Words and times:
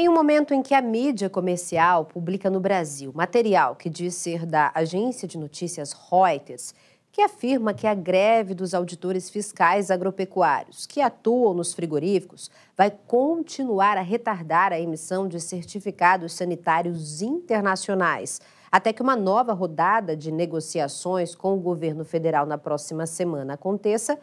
Em 0.00 0.08
um 0.08 0.14
momento 0.14 0.54
em 0.54 0.62
que 0.62 0.74
a 0.74 0.80
mídia 0.80 1.28
comercial 1.28 2.04
publica 2.04 2.48
no 2.48 2.60
Brasil 2.60 3.10
material 3.12 3.74
que 3.74 3.90
diz 3.90 4.14
ser 4.14 4.46
da 4.46 4.70
agência 4.72 5.26
de 5.26 5.36
notícias 5.36 5.92
Reuters, 5.92 6.72
que 7.10 7.20
afirma 7.20 7.74
que 7.74 7.84
a 7.84 7.94
greve 7.94 8.54
dos 8.54 8.74
auditores 8.74 9.28
fiscais 9.28 9.90
agropecuários 9.90 10.86
que 10.86 11.00
atuam 11.00 11.52
nos 11.52 11.74
frigoríficos 11.74 12.48
vai 12.76 12.92
continuar 13.08 13.98
a 13.98 14.00
retardar 14.00 14.72
a 14.72 14.78
emissão 14.78 15.26
de 15.26 15.40
certificados 15.40 16.32
sanitários 16.32 17.20
internacionais, 17.20 18.40
até 18.70 18.92
que 18.92 19.02
uma 19.02 19.16
nova 19.16 19.52
rodada 19.52 20.16
de 20.16 20.30
negociações 20.30 21.34
com 21.34 21.54
o 21.54 21.60
governo 21.60 22.04
federal 22.04 22.46
na 22.46 22.56
próxima 22.56 23.04
semana 23.04 23.54
aconteça, 23.54 24.16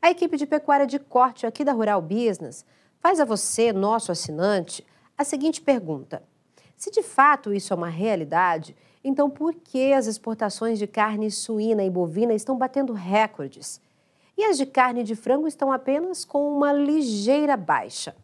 a 0.00 0.10
equipe 0.10 0.38
de 0.38 0.46
pecuária 0.46 0.86
de 0.86 0.98
corte 0.98 1.46
aqui 1.46 1.66
da 1.66 1.72
Rural 1.72 2.00
Business 2.00 2.64
faz 2.98 3.20
a 3.20 3.26
você, 3.26 3.74
nosso 3.74 4.10
assinante, 4.10 4.82
a 5.18 5.24
seguinte 5.24 5.60
pergunta: 5.60 6.22
se 6.76 6.92
de 6.92 7.02
fato 7.02 7.52
isso 7.52 7.72
é 7.72 7.76
uma 7.76 7.88
realidade, 7.88 8.76
então 9.02 9.28
por 9.28 9.52
que 9.52 9.92
as 9.92 10.06
exportações 10.06 10.78
de 10.78 10.86
carne 10.86 11.28
suína 11.28 11.82
e 11.82 11.90
bovina 11.90 12.32
estão 12.32 12.56
batendo 12.56 12.92
recordes? 12.92 13.80
E 14.36 14.44
as 14.44 14.56
de 14.56 14.64
carne 14.64 15.02
de 15.02 15.16
frango 15.16 15.48
estão 15.48 15.72
apenas 15.72 16.24
com 16.24 16.48
uma 16.56 16.72
ligeira 16.72 17.56
baixa. 17.56 18.14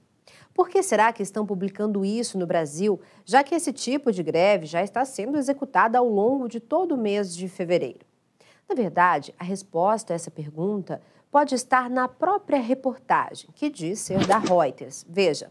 Por 0.54 0.68
que 0.68 0.80
será 0.84 1.12
que 1.12 1.20
estão 1.20 1.44
publicando 1.44 2.04
isso 2.04 2.38
no 2.38 2.46
Brasil, 2.46 3.00
já 3.24 3.42
que 3.42 3.56
esse 3.56 3.72
tipo 3.72 4.12
de 4.12 4.22
greve 4.22 4.66
já 4.66 4.84
está 4.84 5.04
sendo 5.04 5.36
executada 5.36 5.98
ao 5.98 6.08
longo 6.08 6.48
de 6.48 6.60
todo 6.60 6.92
o 6.92 6.96
mês 6.96 7.34
de 7.34 7.48
fevereiro? 7.48 8.06
Na 8.68 8.76
verdade, 8.76 9.34
a 9.36 9.42
resposta 9.42 10.12
a 10.12 10.16
essa 10.16 10.30
pergunta 10.30 11.02
pode 11.28 11.56
estar 11.56 11.90
na 11.90 12.06
própria 12.06 12.60
reportagem, 12.60 13.50
que 13.52 13.68
diz 13.68 13.98
ser 13.98 14.24
da 14.28 14.38
Reuters. 14.38 15.04
Veja. 15.08 15.50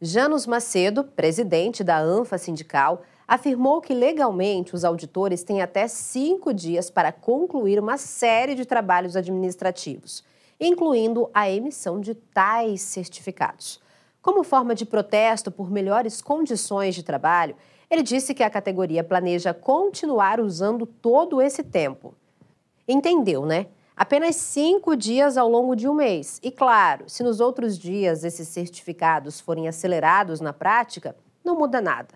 Janos 0.00 0.46
Macedo, 0.46 1.04
presidente 1.04 1.82
da 1.82 1.98
ANFA 1.98 2.36
Sindical, 2.36 3.00
afirmou 3.26 3.80
que 3.80 3.94
legalmente 3.94 4.74
os 4.74 4.84
auditores 4.84 5.42
têm 5.42 5.62
até 5.62 5.88
cinco 5.88 6.52
dias 6.52 6.90
para 6.90 7.10
concluir 7.10 7.80
uma 7.80 7.96
série 7.96 8.54
de 8.54 8.66
trabalhos 8.66 9.16
administrativos, 9.16 10.22
incluindo 10.60 11.30
a 11.32 11.48
emissão 11.48 11.98
de 11.98 12.14
tais 12.14 12.82
certificados. 12.82 13.80
Como 14.20 14.44
forma 14.44 14.74
de 14.74 14.84
protesto 14.84 15.50
por 15.50 15.70
melhores 15.70 16.20
condições 16.20 16.94
de 16.94 17.02
trabalho, 17.02 17.56
ele 17.90 18.02
disse 18.02 18.34
que 18.34 18.42
a 18.42 18.50
categoria 18.50 19.02
planeja 19.02 19.54
continuar 19.54 20.40
usando 20.40 20.84
todo 20.84 21.40
esse 21.40 21.62
tempo. 21.62 22.12
Entendeu, 22.86 23.46
né? 23.46 23.68
Apenas 23.96 24.36
cinco 24.36 24.94
dias 24.94 25.38
ao 25.38 25.48
longo 25.48 25.74
de 25.74 25.88
um 25.88 25.94
mês. 25.94 26.38
E 26.42 26.50
claro, 26.50 27.08
se 27.08 27.22
nos 27.22 27.40
outros 27.40 27.78
dias 27.78 28.22
esses 28.22 28.46
certificados 28.48 29.40
forem 29.40 29.66
acelerados 29.66 30.40
na 30.40 30.52
prática, 30.52 31.16
não 31.42 31.56
muda 31.56 31.80
nada. 31.80 32.14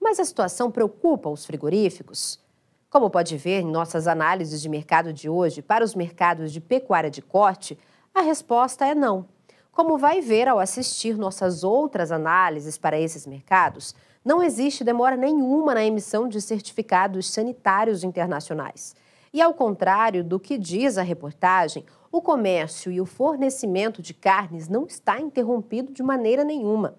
Mas 0.00 0.18
a 0.18 0.24
situação 0.24 0.70
preocupa 0.70 1.28
os 1.28 1.44
frigoríficos? 1.44 2.40
Como 2.88 3.10
pode 3.10 3.36
ver 3.36 3.60
em 3.60 3.70
nossas 3.70 4.06
análises 4.06 4.62
de 4.62 4.68
mercado 4.68 5.12
de 5.12 5.28
hoje 5.28 5.60
para 5.60 5.84
os 5.84 5.94
mercados 5.94 6.50
de 6.50 6.60
pecuária 6.60 7.10
de 7.10 7.20
corte, 7.20 7.78
a 8.14 8.22
resposta 8.22 8.86
é 8.86 8.94
não. 8.94 9.26
Como 9.70 9.98
vai 9.98 10.22
ver 10.22 10.48
ao 10.48 10.58
assistir 10.58 11.18
nossas 11.18 11.62
outras 11.62 12.10
análises 12.10 12.78
para 12.78 12.98
esses 12.98 13.26
mercados, 13.26 13.94
não 14.24 14.42
existe 14.42 14.82
demora 14.82 15.16
nenhuma 15.16 15.74
na 15.74 15.84
emissão 15.84 16.26
de 16.26 16.40
certificados 16.40 17.30
sanitários 17.30 18.02
internacionais. 18.02 18.96
E 19.32 19.42
ao 19.42 19.52
contrário 19.52 20.24
do 20.24 20.40
que 20.40 20.56
diz 20.56 20.96
a 20.96 21.02
reportagem, 21.02 21.84
o 22.10 22.22
comércio 22.22 22.90
e 22.90 23.00
o 23.00 23.06
fornecimento 23.06 24.00
de 24.00 24.14
carnes 24.14 24.68
não 24.68 24.86
está 24.86 25.20
interrompido 25.20 25.92
de 25.92 26.02
maneira 26.02 26.44
nenhuma. 26.44 26.96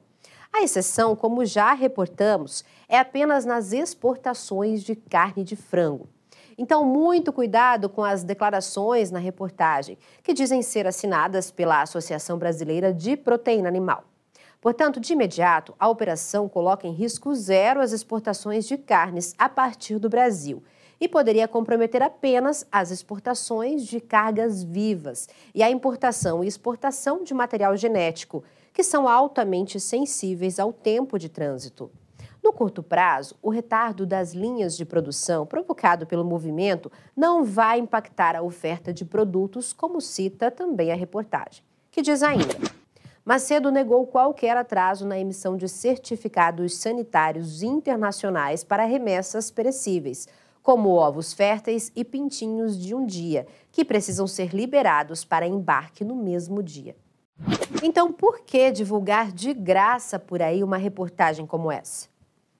A 0.54 0.62
exceção, 0.62 1.16
como 1.16 1.46
já 1.46 1.74
reportamos, 1.74 2.64
é 2.88 2.98
apenas 2.98 3.46
nas 3.46 3.72
exportações 3.72 4.84
de 4.84 4.96
carne 4.96 5.44
de 5.44 5.56
frango. 5.56 6.08
Então, 6.58 6.84
muito 6.84 7.32
cuidado 7.32 7.88
com 7.88 8.04
as 8.04 8.24
declarações 8.24 9.12
na 9.12 9.20
reportagem, 9.20 9.98
que 10.22 10.34
dizem 10.34 10.62
ser 10.62 10.86
assinadas 10.86 11.50
pela 11.50 11.82
Associação 11.82 12.38
Brasileira 12.38 12.94
de 12.94 13.16
Proteína 13.16 13.70
Animal. 13.70 14.04
Portanto, 14.60 15.00
de 15.00 15.14
imediato, 15.14 15.74
a 15.80 15.88
operação 15.88 16.50
coloca 16.50 16.86
em 16.86 16.92
risco 16.92 17.34
zero 17.34 17.80
as 17.80 17.94
exportações 17.94 18.68
de 18.68 18.78
carnes 18.78 19.34
a 19.38 19.48
partir 19.48 19.98
do 20.00 20.10
Brasil 20.10 20.62
e 21.00 21.08
poderia 21.08 21.48
comprometer 21.48 22.02
apenas 22.02 22.66
as 22.72 22.92
exportações 22.92 23.86
de 23.86 24.00
cargas 24.00 24.64
vivas 24.64 25.30
e 25.54 25.64
a 25.64 25.70
importação 25.70 26.44
e 26.44 26.48
exportação 26.48 27.24
de 27.24 27.34
material 27.34 27.76
genético, 27.78 28.44
que 28.74 28.84
são 28.84 29.08
altamente 29.08 29.80
sensíveis 29.80 30.60
ao 30.60 30.74
tempo 30.74 31.18
de 31.18 31.30
trânsito. 31.30 31.90
No 32.42 32.54
curto 32.54 32.82
prazo, 32.82 33.36
o 33.42 33.50
retardo 33.50 34.06
das 34.06 34.34
linhas 34.34 34.78
de 34.78 34.86
produção 34.86 35.46
provocado 35.46 36.08
pelo 36.08 36.24
movimento 36.24 36.92
não 37.16 37.44
vai 37.44 37.80
impactar 37.80 38.36
a 38.36 38.42
oferta 38.42 38.94
de 38.94 39.04
produtos, 39.04 39.74
como 39.74 40.00
cita 40.00 40.50
também 40.50 40.92
a 40.92 40.96
reportagem, 40.96 41.64
que 41.92 42.02
diz 42.02 42.24
ainda. 42.24 42.56
Macedo 43.26 43.70
negou 43.70 44.08
qualquer 44.08 44.56
atraso 44.56 45.06
na 45.06 45.20
emissão 45.20 45.58
de 45.58 45.68
certificados 45.68 46.78
sanitários 46.78 47.62
internacionais 47.62 48.64
para 48.64 48.86
remessas 48.86 49.52
perecíveis, 49.52 50.28
como 50.70 50.92
ovos 50.92 51.34
férteis 51.34 51.92
e 51.96 52.06
pintinhos 52.06 52.78
de 52.78 52.94
um 52.94 53.04
dia, 53.04 53.48
que 53.72 53.84
precisam 53.84 54.28
ser 54.28 54.54
liberados 54.54 55.26
para 55.26 55.48
embarque 55.48 56.06
no 56.06 56.16
mesmo 56.16 56.62
dia. 56.62 56.96
Então, 57.82 58.14
por 58.14 58.42
que 58.42 58.70
divulgar 58.70 59.32
de 59.32 59.52
graça 59.52 60.20
por 60.20 60.44
aí 60.44 60.64
uma 60.64 60.78
reportagem 60.78 61.48
como 61.48 61.72
essa? 61.72 62.08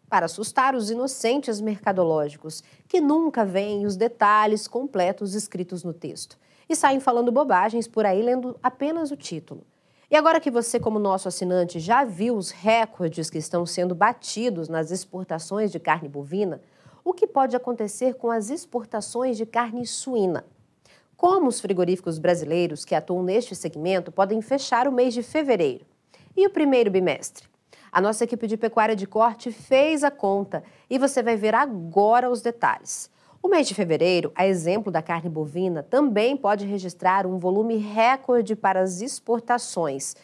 Para 0.10 0.26
assustar 0.26 0.74
os 0.74 0.90
inocentes 0.90 1.62
mercadológicos, 1.62 2.64
que 2.88 3.00
nunca 3.00 3.46
veem 3.46 3.86
os 3.86 3.96
detalhes 3.96 4.68
completos 4.68 5.36
escritos 5.36 5.84
no 5.84 5.94
texto 5.94 6.36
e 6.68 6.76
saem 6.76 7.00
falando 7.00 7.32
bobagens 7.32 7.88
por 7.88 8.08
aí 8.08 8.24
lendo 8.24 8.58
apenas 8.64 9.12
o 9.12 9.16
título. 9.16 9.62
E 10.10 10.16
agora 10.16 10.40
que 10.40 10.50
você, 10.50 10.80
como 10.80 10.98
nosso 10.98 11.28
assinante, 11.28 11.80
já 11.80 12.04
viu 12.04 12.36
os 12.36 12.50
recordes 12.50 13.30
que 13.30 13.38
estão 13.38 13.68
sendo 13.68 13.94
batidos 13.94 14.68
nas 14.68 14.90
exportações 14.90 15.72
de 15.72 15.80
carne 15.80 16.10
bovina, 16.10 16.60
o 17.10 17.14
que 17.14 17.26
pode 17.26 17.56
acontecer 17.56 18.14
com 18.14 18.30
as 18.30 18.52
exportações 18.52 19.36
de 19.36 19.44
carne 19.44 19.84
suína. 19.88 20.46
Como 21.18 21.48
os 21.48 21.60
frigoríficos 21.60 22.20
brasileiros 22.20 22.86
que 22.86 22.94
atuam 22.94 23.24
neste 23.24 23.56
segmento 23.56 24.12
podem 24.12 24.44
fechar 24.44 24.88
o 24.88 24.92
mês 24.92 25.16
de 25.16 25.24
fevereiro? 25.24 25.84
E 26.38 26.46
o 26.46 26.52
primeiro 26.52 26.92
bimestre? 26.92 27.48
A 27.92 28.00
nossa 28.00 28.26
equipe 28.26 28.46
de 28.46 28.56
pecuária 28.56 28.96
de 28.96 29.08
corte 29.08 29.52
fez 29.52 30.04
a 30.04 30.12
conta 30.12 30.64
e 30.88 31.00
você 31.00 31.24
vai 31.24 31.36
ver 31.36 31.56
agora 31.56 32.30
os 32.30 32.44
detalhes. 32.44 33.10
O 33.42 33.48
mês 33.48 33.68
de 33.68 33.74
fevereiro, 33.74 34.32
a 34.36 34.46
exemplo 34.46 34.92
da 34.92 35.02
carne 35.02 35.32
bovina, 35.32 35.82
também 35.82 36.38
pode 36.38 36.68
registrar 36.68 37.26
um 37.26 37.40
volume 37.40 37.78
recorde 37.78 38.56
para 38.56 38.82
as 38.82 39.02
exportações 39.02 40.16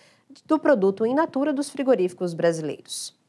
do 0.46 0.60
produto 0.60 1.04
in 1.04 1.16
natura 1.16 1.52
dos 1.52 1.68
frigoríficos 1.68 2.36
brasileiros. 2.36 3.25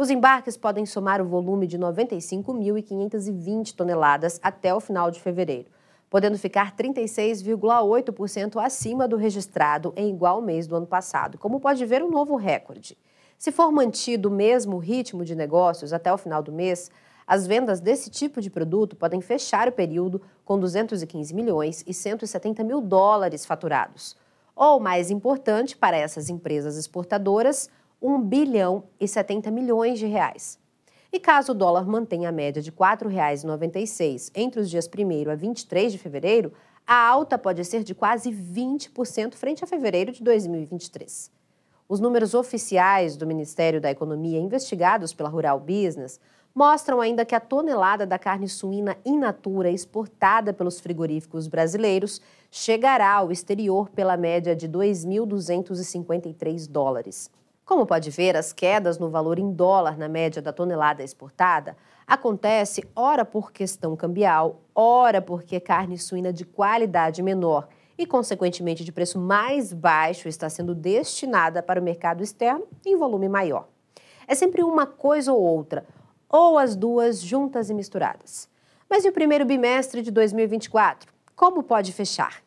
Os 0.00 0.08
embarques 0.08 0.56
podem 0.56 0.86
somar 0.86 1.20
o 1.20 1.26
volume 1.26 1.66
de 1.66 1.78
95.520 1.78 3.74
toneladas 3.74 4.40
até 4.42 4.74
o 4.74 4.80
final 4.80 5.10
de 5.10 5.20
fevereiro, 5.20 5.68
podendo 6.08 6.38
ficar 6.38 6.74
36,8% 6.74 8.64
acima 8.64 9.06
do 9.06 9.18
registrado 9.18 9.92
em 9.94 10.08
igual 10.08 10.40
mês 10.40 10.66
do 10.66 10.74
ano 10.74 10.86
passado, 10.86 11.36
como 11.36 11.60
pode 11.60 11.84
ver 11.84 12.02
um 12.02 12.08
novo 12.08 12.34
recorde. 12.36 12.96
Se 13.36 13.52
for 13.52 13.70
mantido 13.70 14.30
o 14.30 14.32
mesmo 14.32 14.78
ritmo 14.78 15.22
de 15.22 15.34
negócios 15.34 15.92
até 15.92 16.10
o 16.10 16.16
final 16.16 16.42
do 16.42 16.50
mês, 16.50 16.90
as 17.26 17.46
vendas 17.46 17.78
desse 17.78 18.08
tipo 18.08 18.40
de 18.40 18.48
produto 18.48 18.96
podem 18.96 19.20
fechar 19.20 19.68
o 19.68 19.72
período 19.72 20.22
com 20.46 20.58
215 20.58 21.34
milhões 21.34 21.84
e 21.86 21.92
170 21.92 22.64
mil 22.64 22.80
dólares 22.80 23.44
faturados. 23.44 24.16
Ou, 24.56 24.80
mais 24.80 25.10
importante 25.10 25.76
para 25.76 25.98
essas 25.98 26.30
empresas 26.30 26.78
exportadoras, 26.78 27.68
1 28.00 28.22
bilhão 28.22 28.84
e 28.98 29.06
70 29.06 29.50
milhões 29.50 29.98
de 29.98 30.06
reais. 30.06 30.58
E 31.12 31.18
caso 31.18 31.52
o 31.52 31.54
dólar 31.54 31.86
mantenha 31.86 32.28
a 32.28 32.32
média 32.32 32.62
de 32.62 32.70
R$ 32.70 32.76
4,96 32.76 34.30
entre 34.34 34.60
os 34.60 34.70
dias 34.70 34.88
1 34.88 35.30
a 35.30 35.34
23 35.34 35.92
de 35.92 35.98
fevereiro, 35.98 36.52
a 36.86 37.06
alta 37.06 37.36
pode 37.36 37.64
ser 37.64 37.82
de 37.82 37.94
quase 37.94 38.30
20% 38.30 39.34
frente 39.34 39.64
a 39.64 39.66
fevereiro 39.66 40.12
de 40.12 40.22
2023. 40.22 41.30
Os 41.88 41.98
números 41.98 42.34
oficiais 42.34 43.16
do 43.16 43.26
Ministério 43.26 43.80
da 43.80 43.90
Economia 43.90 44.38
investigados 44.38 45.12
pela 45.12 45.28
Rural 45.28 45.58
Business 45.58 46.20
mostram 46.54 47.00
ainda 47.00 47.24
que 47.24 47.34
a 47.34 47.40
tonelada 47.40 48.06
da 48.06 48.18
carne 48.18 48.48
suína 48.48 48.96
in 49.04 49.18
natura 49.18 49.70
exportada 49.70 50.52
pelos 50.52 50.78
frigoríficos 50.78 51.48
brasileiros 51.48 52.20
chegará 52.50 53.14
ao 53.14 53.32
exterior 53.32 53.88
pela 53.90 54.16
média 54.16 54.54
de 54.54 54.68
2.253 54.68 56.68
dólares. 56.68 57.30
Como 57.70 57.86
pode 57.86 58.10
ver, 58.10 58.36
as 58.36 58.52
quedas 58.52 58.98
no 58.98 59.10
valor 59.10 59.38
em 59.38 59.52
dólar 59.52 59.96
na 59.96 60.08
média 60.08 60.42
da 60.42 60.52
tonelada 60.52 61.04
exportada 61.04 61.76
acontece 62.04 62.82
ora 62.96 63.24
por 63.24 63.52
questão 63.52 63.94
cambial, 63.94 64.62
ora 64.74 65.22
porque 65.22 65.60
carne 65.60 65.96
suína 65.96 66.32
de 66.32 66.44
qualidade 66.44 67.22
menor 67.22 67.68
e, 67.96 68.04
consequentemente, 68.06 68.82
de 68.82 68.90
preço 68.90 69.20
mais 69.20 69.72
baixo 69.72 70.26
está 70.26 70.48
sendo 70.48 70.74
destinada 70.74 71.62
para 71.62 71.80
o 71.80 71.84
mercado 71.84 72.24
externo 72.24 72.66
em 72.84 72.96
volume 72.96 73.28
maior. 73.28 73.68
É 74.26 74.34
sempre 74.34 74.64
uma 74.64 74.84
coisa 74.84 75.32
ou 75.32 75.40
outra, 75.40 75.86
ou 76.28 76.58
as 76.58 76.74
duas 76.74 77.22
juntas 77.22 77.70
e 77.70 77.74
misturadas. 77.74 78.48
Mas 78.88 79.04
e 79.04 79.10
o 79.10 79.12
primeiro 79.12 79.44
bimestre 79.44 80.02
de 80.02 80.10
2024? 80.10 81.12
Como 81.36 81.62
pode 81.62 81.92
fechar? 81.92 82.42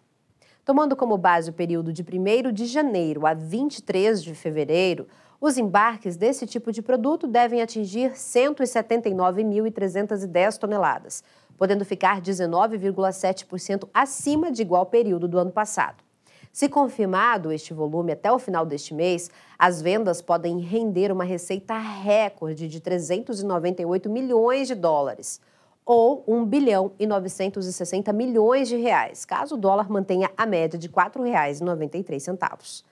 Tomando 0.66 0.96
como 0.96 1.18
base 1.18 1.50
o 1.50 1.54
período 1.54 1.92
de 1.92 2.02
1 2.02 2.06
de 2.54 2.66
janeiro 2.68 3.28
a 3.28 3.34
23 3.34 4.24
de 4.24 4.34
fevereiro, 4.34 5.10
os 5.42 5.58
embarques 5.58 6.16
desse 6.16 6.48
tipo 6.48 6.72
de 6.72 6.82
produto 6.82 7.28
devem 7.28 7.62
atingir 7.62 8.12
179.310 8.12 10.58
toneladas, 10.58 11.22
podendo 11.58 11.84
ficar 11.84 12.22
19,7% 12.22 13.90
acima 13.94 14.54
de 14.54 14.62
igual 14.62 14.86
período 14.86 15.28
do 15.28 15.38
ano 15.38 15.52
passado. 15.52 16.02
Se 16.50 16.70
confirmado 16.70 17.52
este 17.52 17.74
volume 17.74 18.14
até 18.14 18.32
o 18.32 18.40
final 18.40 18.66
deste 18.66 18.94
mês, 18.94 19.30
as 19.60 19.82
vendas 19.82 20.22
podem 20.22 20.60
render 20.60 21.12
uma 21.12 21.26
receita 21.26 21.78
recorde 21.78 22.70
de 22.70 22.80
398 22.80 24.10
milhões 24.10 24.70
de 24.70 24.76
dólares 24.76 25.42
ou 25.86 26.24
1 26.28 26.46
bilhão 26.46 26.92
e 26.98 27.06
960 27.06 28.12
milhões 28.14 28.68
de 28.68 28.78
reais, 28.78 29.26
caso 29.26 29.56
o 29.56 29.58
dólar 29.58 29.90
mantenha 29.90 30.32
a 30.38 30.46
média 30.46 30.80
de 30.80 30.88
R$ 30.88 30.94
4,93. 30.94 32.84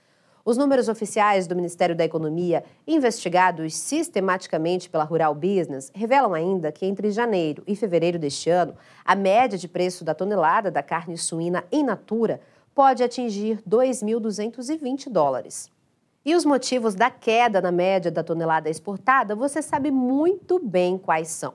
Os 0.44 0.58
números 0.58 0.90
oficiais 0.90 1.46
do 1.46 1.56
Ministério 1.56 1.96
da 1.96 2.04
Economia, 2.04 2.64
investigados 2.88 3.76
sistematicamente 3.76 4.90
pela 4.90 5.04
Rural 5.04 5.36
Business, 5.36 5.92
revelam 5.94 6.34
ainda 6.34 6.72
que 6.72 6.86
entre 6.86 7.12
janeiro 7.12 7.64
e 7.68 7.76
fevereiro 7.76 8.18
deste 8.18 8.50
ano, 8.50 8.76
a 9.06 9.16
média 9.16 9.58
de 9.58 9.68
preço 9.68 10.04
da 10.04 10.16
tonelada 10.16 10.72
da 10.72 10.82
carne 10.82 11.16
suína 11.16 11.64
in 11.72 11.84
natura 11.84 12.42
pode 12.74 13.04
atingir 13.04 13.62
2.220 13.70 15.10
dólares. 15.10 15.70
E 16.26 16.34
os 16.34 16.44
motivos 16.44 16.96
da 16.96 17.12
queda 17.12 17.62
na 17.62 17.72
média 17.72 18.10
da 18.10 18.24
tonelada 18.24 18.70
exportada, 18.70 19.36
você 19.36 19.62
sabe 19.62 19.92
muito 19.92 20.60
bem 20.60 20.98
quais 20.98 21.28
são. 21.28 21.54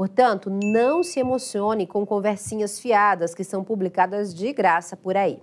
Portanto, 0.00 0.48
não 0.48 1.02
se 1.02 1.20
emocione 1.20 1.86
com 1.86 2.06
conversinhas 2.06 2.80
fiadas 2.80 3.34
que 3.34 3.44
são 3.44 3.62
publicadas 3.62 4.34
de 4.34 4.50
graça 4.50 4.96
por 4.96 5.14
aí. 5.14 5.42